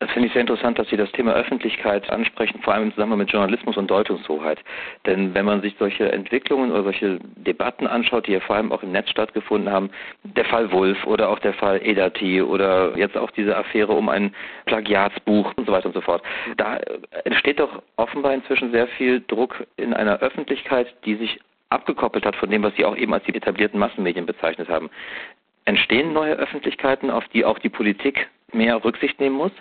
Das 0.00 0.12
finde 0.12 0.28
ich 0.28 0.32
sehr 0.32 0.42
interessant, 0.42 0.78
dass 0.78 0.88
Sie 0.88 0.96
das 0.96 1.10
Thema 1.10 1.32
Öffentlichkeit 1.32 2.08
ansprechen, 2.08 2.60
vor 2.62 2.72
allem 2.72 2.84
im 2.84 2.92
Zusammenhang 2.92 3.18
mit 3.18 3.32
Journalismus 3.32 3.76
und 3.76 3.90
Deutungshoheit. 3.90 4.60
Denn 5.06 5.34
wenn 5.34 5.44
man 5.44 5.60
sich 5.60 5.74
solche 5.76 6.12
Entwicklungen 6.12 6.70
oder 6.70 6.84
solche 6.84 7.18
Debatten 7.34 7.88
anschaut, 7.88 8.28
die 8.28 8.32
ja 8.32 8.40
vor 8.40 8.54
allem 8.54 8.70
auch 8.70 8.84
im 8.84 8.92
Netz 8.92 9.10
stattgefunden 9.10 9.72
haben, 9.72 9.90
der 10.22 10.44
Fall 10.44 10.70
Wolf 10.70 11.04
oder 11.04 11.28
auch 11.28 11.40
der 11.40 11.52
Fall 11.52 11.80
Edati 11.82 12.40
oder 12.40 12.96
jetzt 12.96 13.16
auch 13.16 13.32
diese 13.32 13.56
Affäre 13.56 13.92
um 13.92 14.08
ein 14.08 14.32
Plagiatsbuch 14.66 15.52
und 15.56 15.66
so 15.66 15.72
weiter 15.72 15.86
und 15.86 15.94
so 15.94 16.00
fort, 16.00 16.22
da 16.56 16.78
entsteht 17.24 17.58
doch 17.58 17.82
offenbar 17.96 18.34
inzwischen 18.34 18.70
sehr 18.70 18.86
viel 18.86 19.20
Druck 19.26 19.66
in 19.76 19.94
einer 19.94 20.20
Öffentlichkeit, 20.20 20.94
die 21.06 21.16
sich 21.16 21.40
abgekoppelt 21.70 22.24
hat 22.24 22.36
von 22.36 22.50
dem, 22.50 22.62
was 22.62 22.74
Sie 22.76 22.84
auch 22.84 22.96
eben 22.96 23.12
als 23.14 23.24
die 23.24 23.34
etablierten 23.34 23.80
Massenmedien 23.80 24.26
bezeichnet 24.26 24.68
haben. 24.68 24.90
Entstehen 25.64 26.12
neue 26.12 26.34
Öffentlichkeiten, 26.34 27.10
auf 27.10 27.26
die 27.28 27.44
auch 27.44 27.58
die 27.58 27.68
Politik 27.68 28.28
mehr 28.52 28.84
Rücksicht 28.84 29.18
nehmen 29.18 29.36
muss? 29.36 29.52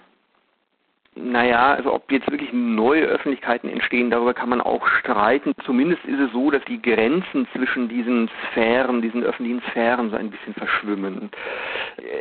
Naja, 1.19 1.73
also 1.73 1.93
ob 1.93 2.11
jetzt 2.11 2.29
wirklich 2.29 2.53
neue 2.53 3.03
Öffentlichkeiten 3.05 3.69
entstehen, 3.69 4.11
darüber 4.11 4.33
kann 4.33 4.49
man 4.49 4.61
auch 4.61 4.87
streiten. 4.87 5.53
Zumindest 5.65 6.05
ist 6.05 6.19
es 6.19 6.31
so, 6.31 6.51
dass 6.51 6.63
die 6.65 6.81
Grenzen 6.81 7.47
zwischen 7.53 7.89
diesen 7.89 8.29
Sphären, 8.51 9.01
diesen 9.01 9.23
öffentlichen 9.23 9.61
Sphären 9.71 10.11
so 10.11 10.15
ein 10.15 10.29
bisschen 10.29 10.53
verschwimmen. 10.53 11.31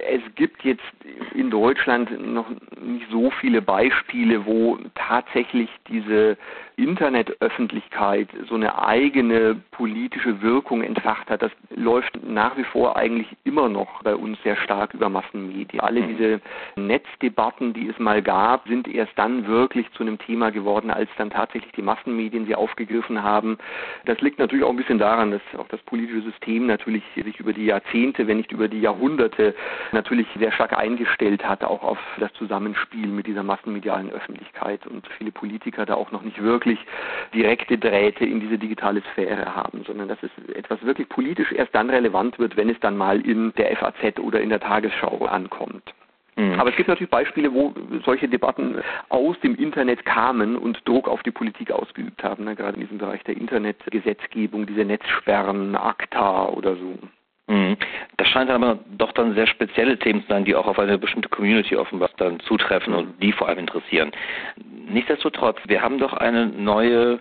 Es 0.09 0.23
gibt 0.35 0.65
jetzt 0.65 0.85
in 1.35 1.51
Deutschland 1.51 2.11
noch 2.27 2.47
nicht 2.81 3.07
so 3.11 3.31
viele 3.31 3.61
Beispiele, 3.61 4.47
wo 4.47 4.79
tatsächlich 4.95 5.69
diese 5.89 6.39
Internetöffentlichkeit 6.77 8.29
so 8.51 8.55
eine 8.55 8.79
eigene 8.79 9.57
politische 9.71 10.43
Wirkung 10.43 10.83
entfacht 10.83 11.31
hat. 11.31 11.41
Das 11.41 11.51
läuft 11.75 12.19
nach 12.23 12.55
wie 12.59 12.65
vor 12.65 12.97
eigentlich 12.97 13.29
immer 13.45 13.71
noch 13.71 14.03
bei 14.03 14.15
uns 14.15 14.39
sehr 14.43 14.57
stark 14.57 14.93
über 14.93 15.09
Massenmedien. 15.09 15.81
Alle 15.81 16.03
mhm. 16.03 16.09
diese 16.09 16.41
Netzdebatten, 16.77 17.73
die 17.73 17.89
es 17.89 17.99
mal 17.99 18.21
gab, 18.21 18.69
sind 18.69 18.89
erst 18.89 19.13
dann 19.17 19.47
wirklich 19.47 19.91
zu 19.93 20.03
einem 20.03 20.19
Thema 20.19 20.51
geworden, 20.51 20.91
als 20.91 21.09
dann 21.17 21.31
tatsächlich 21.31 21.73
die 21.73 21.83
Massenmedien 21.83 22.45
sie 22.45 22.55
aufgegriffen 22.55 23.23
haben. 23.23 23.57
Das 24.05 24.21
liegt 24.21 24.39
natürlich 24.39 24.65
auch 24.65 24.71
ein 24.71 24.77
bisschen 24.77 24.99
daran, 24.99 25.31
dass 25.31 25.41
auch 25.59 25.69
das 25.69 25.81
politische 25.83 26.21
System 26.23 26.67
natürlich 26.67 27.05
sich 27.15 27.41
über 27.41 27.55
die 27.55 27.65
Jahrzehnte, 27.65 28.27
wenn 28.27 28.37
nicht 28.37 28.53
über 28.53 28.69
die 28.69 28.81
Jahrhunderte 28.81 29.55
natürlich 29.93 30.27
sehr 30.39 30.53
stark 30.53 30.77
eingestellt 30.77 31.43
hat, 31.49 31.65
auch 31.65 31.83
auf 31.83 31.99
das 32.21 32.33
Zusammenspiel 32.35 33.07
mit 33.07 33.27
dieser 33.27 33.43
massenmedialen 33.43 34.11
Öffentlichkeit 34.11 34.87
und 34.87 35.09
viele 35.17 35.33
Politiker 35.33 35.87
da 35.87 35.95
auch 35.95 36.13
noch 36.13 36.21
nicht 36.21 36.43
wirklich 36.43 36.66
direkte 37.35 37.79
Drähte 37.79 38.25
in 38.25 38.41
diese 38.41 38.59
digitale 38.59 39.03
Sphäre 39.13 39.55
haben, 39.55 39.85
sondern 39.87 40.09
dass 40.09 40.19
es 40.23 40.31
etwas 40.55 40.83
wirklich 40.85 41.09
politisch 41.09 41.53
erst 41.53 41.75
dann 41.75 41.91
relevant 41.91 42.39
wird, 42.39 42.57
wenn 42.57 42.71
es 42.71 42.81
dann 42.81 42.97
mal 42.97 43.21
in 43.21 43.53
der 43.55 43.77
FAZ 43.77 44.19
oder 44.21 44.41
in 44.41 44.51
der 44.51 44.61
Tagesschau 44.61 45.27
ankommt. 45.27 45.95
Mhm. 46.37 46.61
Aber 46.61 46.71
es 46.71 46.77
gibt 46.77 46.89
natürlich 46.89 47.11
Beispiele, 47.11 47.53
wo 47.53 47.75
solche 48.05 48.29
Debatten 48.29 48.77
aus 49.09 49.39
dem 49.41 49.55
Internet 49.57 50.05
kamen 50.05 50.57
und 50.57 50.87
Druck 50.87 51.09
auf 51.09 51.23
die 51.23 51.31
Politik 51.31 51.71
ausgeübt 51.71 52.23
haben, 52.23 52.45
ne? 52.45 52.55
gerade 52.55 52.75
in 52.75 52.83
diesem 52.83 52.99
Bereich 52.99 53.23
der 53.25 53.37
Internetgesetzgebung, 53.37 54.67
diese 54.67 54.85
Netzsperren, 54.85 55.75
ACTA 55.75 56.49
oder 56.51 56.77
so. 56.77 56.99
Mhm. 57.49 57.77
Das 58.17 58.29
scheint 58.29 58.51
aber 58.51 58.79
doch 58.99 59.13
dann 59.13 59.35
sehr 59.35 59.47
spezielle 59.47 59.99
Themen 59.99 60.23
zu 60.23 60.29
sein, 60.29 60.45
die 60.45 60.55
auch 60.55 60.67
auf 60.67 60.79
eine 60.79 60.99
bestimmte 60.99 61.29
Community 61.29 61.77
offenbar 61.77 62.11
dann 62.17 62.41
zutreffen 62.41 62.95
und 62.95 63.23
die 63.23 63.33
vor 63.33 63.49
allem 63.49 63.59
interessieren. 63.59 64.11
Nichtsdestotrotz, 64.89 65.59
wir 65.67 65.83
haben 65.83 65.99
doch 65.99 66.13
eine 66.13 66.47
neue 66.47 67.21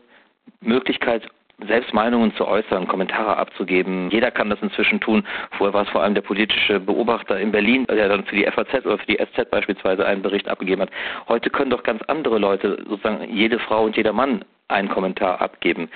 Möglichkeit, 0.62 1.28
selbst 1.68 1.94
Meinungen 1.94 2.34
zu 2.36 2.48
äußern, 2.48 2.88
Kommentare 2.88 3.38
abzugeben. 3.38 4.10
Jeder 4.12 4.32
kann 4.32 4.50
das 4.50 4.62
inzwischen 4.62 5.00
tun. 5.00 5.26
Vorher 5.52 5.74
war 5.74 5.84
es 5.84 5.90
vor 5.90 6.04
allem 6.04 6.14
der 6.14 6.22
politische 6.22 6.80
Beobachter 6.80 7.40
in 7.40 7.52
Berlin, 7.52 7.86
der 7.88 8.10
dann 8.10 8.26
für 8.26 8.36
die 8.36 8.46
FAZ 8.46 8.86
oder 8.86 8.98
für 8.98 9.06
die 9.06 9.18
SZ 9.18 9.50
beispielsweise 9.50 10.06
einen 10.06 10.22
Bericht 10.22 10.50
abgegeben 10.50 10.82
hat. 10.82 10.90
Heute 11.28 11.50
können 11.50 11.72
doch 11.72 11.84
ganz 11.84 12.02
andere 12.04 12.40
Leute, 12.40 12.84
sozusagen 12.88 13.24
jede 13.34 13.60
Frau 13.60 13.86
und 13.86 13.96
jeder 13.96 14.14
Mann, 14.14 14.44
einen 14.68 14.90
Kommentar 14.90 15.42
abgeben. 15.42 15.90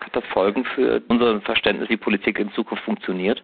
Hat 0.00 0.14
das 0.14 0.24
Folgen 0.26 0.64
für 0.64 1.02
unser 1.08 1.40
Verständnis, 1.40 1.88
wie 1.88 1.96
Politik 1.96 2.38
in 2.38 2.52
Zukunft 2.52 2.84
funktioniert? 2.84 3.42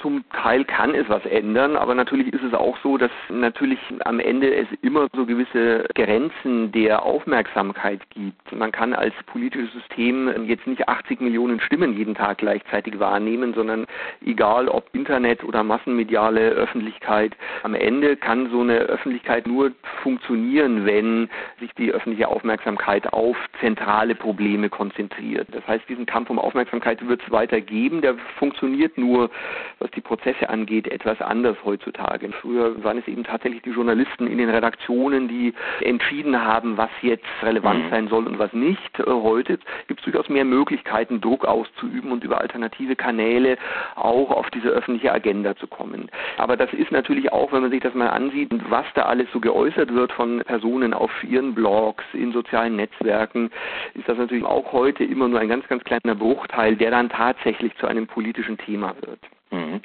Zum 0.00 0.24
Teil 0.30 0.64
kann 0.64 0.94
es 0.94 1.08
was 1.10 1.24
ändern, 1.26 1.76
aber 1.76 1.94
natürlich 1.94 2.32
ist 2.32 2.42
es 2.42 2.54
auch 2.54 2.78
so, 2.82 2.96
dass 2.96 3.10
natürlich 3.28 3.78
am 4.06 4.18
Ende 4.18 4.54
es 4.54 4.66
immer 4.80 5.08
so 5.14 5.26
gewisse 5.26 5.84
Grenzen 5.94 6.72
der 6.72 7.02
Aufmerksamkeit 7.02 8.00
gibt. 8.08 8.50
Man 8.52 8.72
kann 8.72 8.94
als 8.94 9.12
politisches 9.26 9.70
System 9.74 10.46
jetzt 10.46 10.66
nicht 10.66 10.88
80 10.88 11.20
Millionen 11.20 11.60
Stimmen 11.60 11.96
jeden 11.96 12.14
Tag 12.14 12.38
gleichzeitig 12.38 12.98
wahrnehmen, 12.98 13.52
sondern 13.52 13.86
egal 14.24 14.68
ob 14.68 14.88
Internet 14.94 15.44
oder 15.44 15.62
massenmediale 15.62 16.48
Öffentlichkeit, 16.50 17.36
am 17.62 17.74
Ende 17.74 18.16
kann 18.16 18.50
so 18.50 18.62
eine 18.62 18.78
Öffentlichkeit 18.78 19.46
nur 19.46 19.72
funktionieren, 20.02 20.86
wenn 20.86 21.28
sich 21.58 21.74
die 21.74 21.92
öffentliche 21.92 22.28
Aufmerksamkeit 22.28 23.12
auf 23.12 23.36
zentrale 23.60 24.14
Probleme 24.14 24.70
konzentriert. 24.70 25.48
Das 25.52 25.66
heißt, 25.66 25.86
diesen 25.90 26.06
Kampf 26.06 26.30
um 26.30 26.38
Aufmerksamkeit 26.38 27.06
wird 27.06 27.22
es 27.22 27.30
weiter 27.30 27.60
geben, 27.60 28.00
der 28.00 28.14
funktioniert 28.38 28.96
nur, 28.96 29.30
was 29.78 29.89
was 29.90 29.94
die 29.96 30.00
Prozesse 30.00 30.48
angeht, 30.48 30.86
etwas 30.86 31.20
anders 31.20 31.56
heutzutage. 31.64 32.30
Früher 32.40 32.82
waren 32.84 32.98
es 32.98 33.08
eben 33.08 33.24
tatsächlich 33.24 33.62
die 33.62 33.70
Journalisten 33.70 34.26
in 34.26 34.38
den 34.38 34.48
Redaktionen, 34.48 35.26
die 35.26 35.52
entschieden 35.80 36.40
haben, 36.40 36.76
was 36.76 36.90
jetzt 37.02 37.24
relevant 37.42 37.86
mhm. 37.86 37.90
sein 37.90 38.08
soll 38.08 38.26
und 38.26 38.38
was 38.38 38.52
nicht. 38.52 39.00
Äh, 39.00 39.04
heute 39.06 39.58
gibt 39.88 40.00
es 40.00 40.04
durchaus 40.04 40.28
mehr 40.28 40.44
Möglichkeiten, 40.44 41.20
Druck 41.20 41.44
auszuüben 41.44 42.12
und 42.12 42.22
über 42.22 42.40
alternative 42.40 42.94
Kanäle 42.94 43.56
auch 43.96 44.30
auf 44.30 44.48
diese 44.50 44.68
öffentliche 44.68 45.12
Agenda 45.12 45.56
zu 45.56 45.66
kommen. 45.66 46.08
Aber 46.38 46.56
das 46.56 46.72
ist 46.72 46.92
natürlich 46.92 47.32
auch, 47.32 47.52
wenn 47.52 47.62
man 47.62 47.70
sich 47.70 47.80
das 47.80 47.94
mal 47.94 48.08
ansieht, 48.08 48.50
was 48.70 48.86
da 48.94 49.02
alles 49.02 49.26
so 49.32 49.40
geäußert 49.40 49.92
wird 49.92 50.12
von 50.12 50.40
Personen 50.44 50.94
auf 50.94 51.10
ihren 51.24 51.54
Blogs, 51.54 52.04
in 52.12 52.32
sozialen 52.32 52.76
Netzwerken, 52.76 53.50
ist 53.94 54.08
das 54.08 54.18
natürlich 54.18 54.44
auch 54.44 54.72
heute 54.72 55.02
immer 55.04 55.26
nur 55.26 55.40
ein 55.40 55.48
ganz, 55.48 55.66
ganz 55.66 55.82
kleiner 55.82 56.14
Bruchteil, 56.14 56.76
der 56.76 56.92
dann 56.92 57.08
tatsächlich 57.08 57.74
zu 57.76 57.86
einem 57.86 58.06
politischen 58.06 58.56
Thema 58.56 58.94
wird. 59.00 59.20
Mhm. 59.50 59.80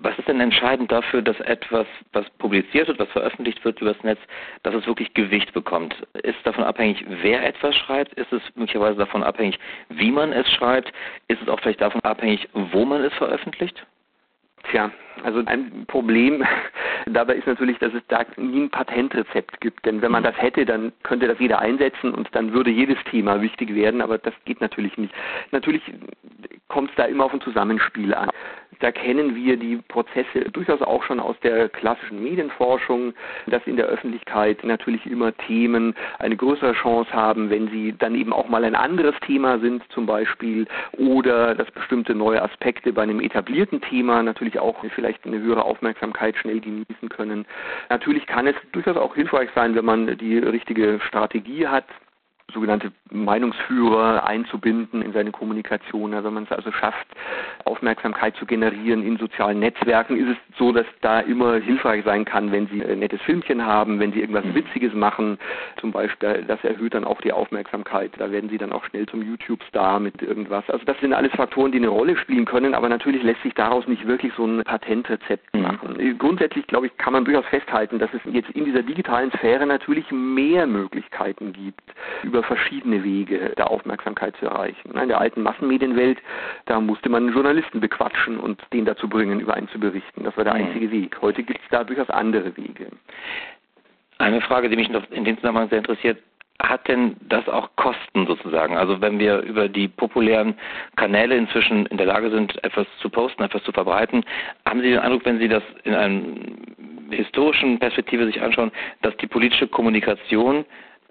Was 0.00 0.16
ist 0.18 0.28
denn 0.28 0.40
entscheidend 0.40 0.92
dafür, 0.92 1.22
dass 1.22 1.38
etwas, 1.40 1.86
was 2.12 2.28
publiziert 2.38 2.86
wird, 2.86 3.00
was 3.00 3.08
veröffentlicht 3.10 3.64
wird 3.64 3.80
übers 3.80 4.00
Netz, 4.04 4.20
dass 4.62 4.74
es 4.74 4.86
wirklich 4.86 5.12
Gewicht 5.14 5.52
bekommt? 5.52 5.94
Ist 6.22 6.36
es 6.36 6.42
davon 6.44 6.64
abhängig, 6.64 7.04
wer 7.08 7.44
etwas 7.44 7.74
schreibt? 7.74 8.14
Ist 8.14 8.32
es 8.32 8.42
möglicherweise 8.54 8.98
davon 8.98 9.24
abhängig, 9.24 9.58
wie 9.88 10.12
man 10.12 10.32
es 10.32 10.48
schreibt? 10.52 10.92
Ist 11.26 11.42
es 11.42 11.48
auch 11.48 11.58
vielleicht 11.60 11.80
davon 11.80 12.00
abhängig, 12.02 12.48
wo 12.52 12.84
man 12.84 13.02
es 13.02 13.12
veröffentlicht? 13.14 13.84
Tja, 14.70 14.90
also 15.24 15.42
ein 15.46 15.84
Problem 15.86 16.44
dabei 17.06 17.34
ist 17.36 17.46
natürlich, 17.46 17.78
dass 17.78 17.94
es 17.94 18.02
da 18.08 18.24
nie 18.36 18.62
ein 18.62 18.70
Patentrezept 18.70 19.60
gibt. 19.60 19.84
Denn 19.86 20.02
wenn 20.02 20.12
man 20.12 20.22
das 20.22 20.36
hätte, 20.40 20.64
dann 20.64 20.92
könnte 21.02 21.26
das 21.26 21.38
jeder 21.38 21.58
einsetzen 21.60 22.12
und 22.12 22.28
dann 22.32 22.52
würde 22.52 22.70
jedes 22.70 22.98
Thema 23.10 23.40
wichtig 23.40 23.74
werden, 23.74 24.00
aber 24.00 24.18
das 24.18 24.34
geht 24.44 24.60
natürlich 24.60 24.96
nicht. 24.98 25.14
Natürlich 25.50 25.82
kommt 26.68 26.90
es 26.90 26.96
da 26.96 27.04
immer 27.04 27.24
auf 27.24 27.32
ein 27.32 27.40
Zusammenspiel 27.40 28.14
an. 28.14 28.30
Da 28.80 28.92
kennen 28.92 29.34
wir 29.34 29.56
die 29.56 29.76
Prozesse 29.88 30.50
durchaus 30.52 30.82
auch 30.82 31.02
schon 31.02 31.18
aus 31.18 31.34
der 31.42 31.68
klassischen 31.68 32.22
Medienforschung, 32.22 33.12
dass 33.48 33.66
in 33.66 33.76
der 33.76 33.86
Öffentlichkeit 33.86 34.62
natürlich 34.62 35.04
immer 35.06 35.36
Themen 35.36 35.96
eine 36.20 36.36
größere 36.36 36.74
Chance 36.74 37.12
haben, 37.12 37.50
wenn 37.50 37.68
sie 37.70 37.94
dann 37.98 38.14
eben 38.14 38.32
auch 38.32 38.48
mal 38.48 38.62
ein 38.64 38.76
anderes 38.76 39.16
Thema 39.26 39.58
sind 39.58 39.82
zum 39.90 40.06
Beispiel 40.06 40.68
oder 40.96 41.56
dass 41.56 41.68
bestimmte 41.72 42.14
neue 42.14 42.40
Aspekte 42.40 42.92
bei 42.92 43.02
einem 43.02 43.20
etablierten 43.20 43.80
Thema 43.80 44.22
natürlich 44.22 44.57
auch 44.58 44.84
vielleicht 44.94 45.26
eine 45.26 45.38
höhere 45.38 45.64
Aufmerksamkeit 45.64 46.36
schnell 46.36 46.60
genießen 46.60 47.08
können. 47.08 47.46
Natürlich 47.88 48.26
kann 48.26 48.46
es 48.46 48.56
durchaus 48.72 48.96
auch 48.96 49.14
hilfreich 49.14 49.50
sein, 49.54 49.74
wenn 49.74 49.84
man 49.84 50.18
die 50.18 50.38
richtige 50.38 51.00
Strategie 51.00 51.66
hat, 51.66 51.84
sogenannte 52.52 52.92
Meinungsführer 53.10 54.26
einzubinden 54.26 55.02
in 55.02 55.12
seine 55.12 55.30
Kommunikation. 55.30 56.14
Also 56.14 56.28
wenn 56.28 56.34
man 56.34 56.44
es 56.44 56.52
also 56.52 56.72
schafft, 56.72 57.06
Aufmerksamkeit 57.64 58.36
zu 58.36 58.46
generieren 58.46 59.02
in 59.02 59.18
sozialen 59.18 59.60
Netzwerken, 59.60 60.16
ist 60.16 60.30
es 60.30 60.56
so, 60.56 60.72
dass 60.72 60.86
da 61.02 61.20
immer 61.20 61.56
hilfreich 61.56 62.04
sein 62.04 62.24
kann, 62.24 62.50
wenn 62.50 62.66
Sie 62.68 62.82
ein 62.82 63.00
nettes 63.00 63.20
Filmchen 63.22 63.64
haben, 63.64 64.00
wenn 64.00 64.12
Sie 64.12 64.20
irgendwas 64.20 64.46
mhm. 64.46 64.54
Witziges 64.54 64.94
machen, 64.94 65.38
zum 65.78 65.92
Beispiel, 65.92 66.44
das 66.48 66.62
erhöht 66.64 66.94
dann 66.94 67.04
auch 67.04 67.20
die 67.20 67.32
Aufmerksamkeit. 67.32 68.12
Da 68.16 68.30
werden 68.30 68.48
Sie 68.48 68.58
dann 68.58 68.72
auch 68.72 68.84
schnell 68.84 69.06
zum 69.06 69.22
YouTube-Star 69.22 70.00
mit 70.00 70.22
irgendwas. 70.22 70.68
Also 70.70 70.84
das 70.86 70.98
sind 71.00 71.12
alles 71.12 71.32
Faktoren, 71.32 71.72
die 71.72 71.78
eine 71.78 71.88
Rolle 71.88 72.16
spielen 72.16 72.46
können, 72.46 72.74
aber 72.74 72.88
natürlich 72.88 73.22
lässt 73.22 73.42
sich 73.42 73.54
daraus 73.54 73.86
nicht 73.86 74.06
wirklich 74.06 74.32
so 74.36 74.46
ein 74.46 74.62
Patentrezept 74.64 75.54
mhm. 75.54 75.62
machen. 75.62 76.18
Grundsätzlich, 76.18 76.66
glaube 76.66 76.86
ich, 76.86 76.96
kann 76.96 77.12
man 77.12 77.24
durchaus 77.26 77.46
festhalten, 77.46 77.98
dass 77.98 78.10
es 78.14 78.20
jetzt 78.32 78.50
in 78.50 78.64
dieser 78.64 78.82
digitalen 78.82 79.30
Sphäre 79.32 79.66
natürlich 79.66 80.10
mehr 80.10 80.66
Möglichkeiten 80.66 81.52
gibt, 81.52 81.82
über 82.22 82.37
über 82.38 82.46
verschiedene 82.46 83.02
Wege 83.02 83.52
der 83.56 83.70
Aufmerksamkeit 83.70 84.36
zu 84.36 84.46
erreichen. 84.46 84.92
In 84.96 85.08
der 85.08 85.20
alten 85.20 85.42
Massenmedienwelt, 85.42 86.18
da 86.66 86.80
musste 86.80 87.08
man 87.08 87.24
einen 87.24 87.34
Journalisten 87.34 87.80
bequatschen 87.80 88.38
und 88.38 88.62
den 88.72 88.84
dazu 88.84 89.08
bringen, 89.08 89.40
über 89.40 89.54
einen 89.54 89.68
zu 89.68 89.80
berichten. 89.80 90.22
Das 90.22 90.36
war 90.36 90.44
der 90.44 90.54
einzige 90.54 90.90
Weg. 90.92 91.20
Heute 91.20 91.42
gibt 91.42 91.60
es 91.60 91.68
da 91.70 91.82
durchaus 91.82 92.08
andere 92.10 92.56
Wege. 92.56 92.86
Eine 94.18 94.40
Frage, 94.40 94.68
die 94.68 94.76
mich 94.76 94.88
noch 94.88 95.10
in 95.10 95.24
dem 95.24 95.36
Zusammenhang 95.36 95.68
sehr 95.68 95.78
interessiert, 95.78 96.18
hat 96.60 96.86
denn 96.88 97.16
das 97.28 97.48
auch 97.48 97.70
Kosten 97.76 98.26
sozusagen? 98.26 98.76
Also 98.76 99.00
wenn 99.00 99.18
wir 99.18 99.40
über 99.40 99.68
die 99.68 99.88
populären 99.88 100.54
Kanäle 100.96 101.36
inzwischen 101.36 101.86
in 101.86 101.96
der 101.96 102.06
Lage 102.06 102.30
sind, 102.30 102.62
etwas 102.62 102.86
zu 103.00 103.10
posten, 103.10 103.42
etwas 103.42 103.62
zu 103.64 103.72
verbreiten, 103.72 104.24
haben 104.64 104.80
Sie 104.80 104.90
den 104.90 104.98
Eindruck, 104.98 105.24
wenn 105.24 105.38
Sie 105.38 105.48
das 105.48 105.62
in 105.84 105.94
einer 105.94 106.22
historischen 107.10 107.78
Perspektive 107.78 108.26
sich 108.26 108.42
anschauen, 108.42 108.70
dass 109.02 109.16
die 109.16 109.26
politische 109.26 109.66
Kommunikation 109.66 110.64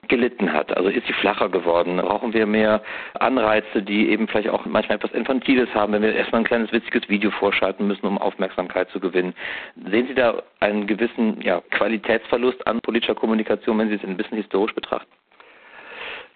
gelitten 0.08 0.52
hat. 0.54 0.76
Also 0.76 0.90
ist 0.90 1.06
sie 1.08 1.14
flacher 1.14 1.50
geworden? 1.50 1.98
Brauchen 1.98 2.34
wir 2.34 2.46
mehr 2.46 2.82
Anreize, 3.16 3.82
die 3.82 4.10
eben 4.10 4.28
vielleicht 4.28 4.50
auch 4.50 4.66
manchmal 4.66 4.98
etwas 4.98 5.12
Infantiles 5.12 5.74
haben, 5.74 5.94
wenn 5.94 6.02
wir 6.02 6.16
erstmal 6.16 6.42
ein 6.42 6.48
kleines 6.48 6.72
witziges 6.72 7.08
Video 7.10 7.32
vorschalten 7.32 7.88
müssen, 7.88 8.06
um 8.06 8.18
Aufmerksamkeit 8.18 8.90
zu 8.90 9.00
gewinnen? 9.00 9.34
Sehen 9.90 10.08
Sie 10.08 10.16
da 10.16 10.42
einen 10.60 10.88
gewissen 10.88 11.42
ja, 11.42 11.62
Qualitätsverlust 11.72 12.66
an 12.68 12.82
politischer 12.82 13.16
Kommunikation, 13.16 13.78
wenn 13.80 13.90
Sie 13.90 13.96
es 13.96 14.04
ein 14.04 14.18
bisschen 14.18 14.38
historisch 14.38 14.74
betrachten? 14.74 15.12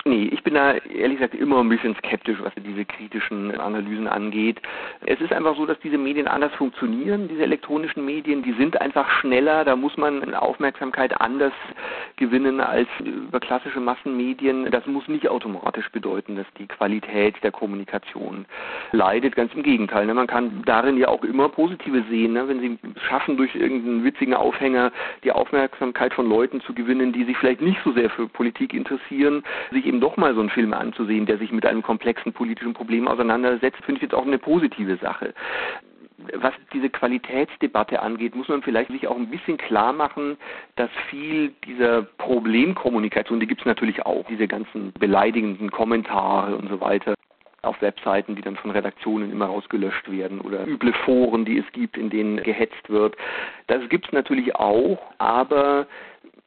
Nee, 0.03 0.29
ich 0.31 0.41
bin 0.41 0.55
da 0.55 0.74
ehrlich 0.74 1.20
gesagt 1.20 1.36
immer 1.36 1.60
ein 1.60 1.70
bisschen 1.70 1.96
skeptisch, 1.98 2.38
was 2.41 2.51
diese 2.55 2.86
kritischen 2.86 3.55
Analysen 3.60 4.08
angeht. 4.08 4.60
Es 5.05 5.22
ist 5.22 5.31
einfach 5.31 5.55
so, 5.55 5.67
dass 5.67 5.79
diese 5.81 6.00
Medien 6.00 6.27
anders 6.27 6.51
funktionieren, 6.55 7.27
diese 7.27 7.43
elektronischen 7.43 8.03
Medien, 8.03 8.41
die 8.41 8.53
sind 8.53 8.81
einfach 8.81 9.08
schneller, 9.20 9.63
da 9.63 9.75
muss 9.75 9.98
man 9.98 10.34
Aufmerksamkeit 10.34 11.22
anders 11.22 11.53
gewinnen 12.15 12.62
als 12.62 12.88
über 13.00 13.39
klassische 13.39 13.79
Massenmedien. 13.79 14.72
Das 14.72 14.88
muss 14.88 15.08
nicht 15.08 15.27
automatisch 15.27 15.89
bedeuten, 15.91 16.36
dass 16.36 16.48
die 16.58 16.67
Qualität 16.67 17.36
der 17.43 17.51
Kommunikation 17.51 18.46
leidet, 18.91 19.36
ganz 19.36 19.53
im 19.53 19.62
Gegenteil. 19.62 20.08
Ne? 20.08 20.15
Man 20.15 20.27
kann 20.27 20.63
darin 20.65 20.98
ja 20.98 21.10
auch 21.10 21.24
immer 21.24 21.50
Positive 21.50 22.03
sehen, 22.10 22.34
ne? 22.34 22.48
wenn 22.48 22.60
sie 22.60 22.79
schaffen, 23.08 23.38
durch 23.38 23.53
irgendeinen 23.53 24.03
witzigen 24.03 24.34
Aufhänger 24.34 24.91
die 25.24 25.31
Aufmerksamkeit 25.31 26.13
von 26.15 26.27
Leuten 26.27 26.60
zu 26.62 26.74
gewinnen, 26.74 27.13
die 27.13 27.24
sich 27.24 27.38
vielleicht 27.38 27.62
nicht 27.62 27.79
so 27.84 27.91
sehr 27.91 28.10
für 28.10 28.27
Politik 28.27 28.74
interessieren, 28.74 29.43
sich 29.72 29.90
eben 29.91 30.00
doch 30.00 30.15
mal 30.15 30.33
so 30.33 30.39
einen 30.39 30.50
Film 30.50 30.74
anzusehen, 30.74 31.25
der 31.25 31.38
sich 31.38 31.51
mit 31.51 31.65
einem 31.65 31.81
komplexen 31.81 32.31
politischen 32.31 32.74
Problem 32.74 33.07
auseinandersetzt, 33.07 33.83
finde 33.83 34.00
ich 34.00 34.03
jetzt 34.03 34.15
auch 34.15 34.25
eine 34.25 34.38
positive 34.39 34.98
Sache 34.98 35.33
was 36.36 36.53
diese 36.74 36.89
Qualitätsdebatte 36.89 38.01
angeht, 38.01 38.36
muss 38.36 38.48
man 38.48 38.62
vielleicht 38.62 38.91
sich 38.91 39.07
auch 39.07 39.15
ein 39.15 39.29
bisschen 39.29 39.57
klar 39.57 39.93
machen, 39.93 40.38
dass 40.75 40.89
viel 41.10 41.53
dieser 41.65 42.03
Problemkommunikation, 42.03 43.39
die 43.39 43.48
gibt 43.48 43.62
es 43.62 43.65
natürlich 43.65 44.05
auch, 44.05 44.25
diese 44.27 44.48
ganzen 44.48 44.93
beleidigenden 44.93 45.71
Kommentare 45.71 46.55
und 46.55 46.69
so 46.69 46.79
weiter 46.81 47.15
auf 47.63 47.79
Webseiten, 47.81 48.36
die 48.36 48.41
dann 48.41 48.55
von 48.55 48.71
Redaktionen 48.71 49.31
immer 49.31 49.45
rausgelöscht 49.45 50.12
werden 50.12 50.41
oder 50.41 50.65
üble 50.65 50.93
Foren, 51.05 51.45
die 51.45 51.60
es 51.60 51.71
gibt, 51.74 51.95
in 51.95 52.10
denen 52.10 52.38
gehetzt 52.38 52.89
wird. 52.89 53.15
Das 53.67 53.88
gibt 53.89 54.07
es 54.07 54.12
natürlich 54.13 54.55
auch, 54.55 55.00
aber 55.19 55.86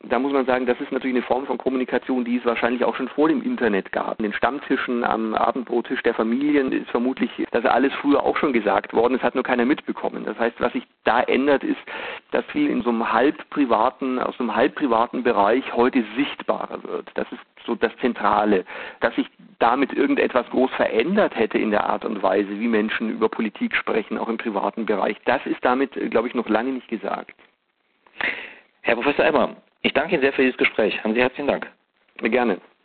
da 0.08 0.18
muss 0.18 0.32
man 0.32 0.46
sagen, 0.46 0.66
das 0.66 0.80
ist 0.80 0.92
natürlich 0.92 1.16
eine 1.16 1.24
Form 1.24 1.46
von 1.46 1.58
Kommunikation, 1.58 2.24
die 2.24 2.36
es 2.36 2.44
wahrscheinlich 2.44 2.84
auch 2.84 2.96
schon 2.96 3.08
vor 3.08 3.28
dem 3.28 3.42
Internet 3.42 3.92
gab. 3.92 4.18
In 4.18 4.24
den 4.24 4.32
Stammtischen 4.32 5.04
am 5.04 5.34
Abendbrottisch 5.34 6.02
der 6.02 6.14
Familien 6.14 6.72
ist 6.72 6.90
vermutlich 6.90 7.30
das 7.50 7.64
alles 7.64 7.92
früher 7.94 8.22
auch 8.22 8.36
schon 8.36 8.52
gesagt 8.52 8.92
worden, 8.92 9.14
es 9.14 9.22
hat 9.22 9.34
nur 9.34 9.44
keiner 9.44 9.64
mitbekommen. 9.64 10.24
Das 10.24 10.38
heißt, 10.38 10.60
was 10.60 10.72
sich 10.72 10.84
da 11.04 11.20
ändert, 11.22 11.64
ist, 11.64 11.80
dass 12.30 12.44
viel 12.46 12.70
in 12.70 12.82
so 12.82 12.90
einem 12.90 13.12
halb 13.12 13.48
privaten, 13.50 14.18
aus 14.18 14.38
einem 14.38 14.54
halb 14.54 14.74
privaten 14.74 15.22
Bereich 15.22 15.72
heute 15.74 16.04
sichtbarer 16.16 16.82
wird. 16.82 17.10
Das 17.14 17.30
ist 17.32 17.40
so 17.66 17.74
das 17.74 17.96
Zentrale. 17.98 18.64
Dass 19.00 19.14
sich 19.14 19.26
damit 19.58 19.92
irgendetwas 19.92 20.48
groß 20.50 20.70
verändert 20.72 21.36
hätte 21.36 21.58
in 21.58 21.70
der 21.70 21.84
Art 21.84 22.04
und 22.04 22.22
Weise, 22.22 22.50
wie 22.50 22.68
Menschen 22.68 23.10
über 23.10 23.28
Politik 23.28 23.74
sprechen, 23.74 24.18
auch 24.18 24.28
im 24.28 24.36
privaten 24.36 24.86
Bereich, 24.86 25.16
das 25.24 25.44
ist 25.46 25.64
damit, 25.64 25.92
glaube 26.10 26.28
ich, 26.28 26.34
noch 26.34 26.48
lange 26.48 26.72
nicht 26.72 26.88
gesagt. 26.88 27.34
Herr 28.82 28.96
Professor 28.96 29.24
Emmer, 29.24 29.56
ich 29.84 29.92
danke 29.92 30.14
Ihnen 30.14 30.22
sehr 30.22 30.32
für 30.32 30.42
dieses 30.42 30.56
Gespräch. 30.56 31.02
Haben 31.04 31.14
Sie 31.14 31.20
herzlichen 31.20 31.46
Dank. 31.46 31.70
Gerne. 32.18 32.58